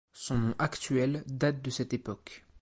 [0.13, 2.43] Son nom actuel date de cette époque.